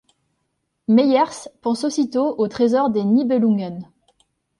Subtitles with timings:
[0.87, 3.87] Meiers pense aussitôt au Trésor des Nibelungen.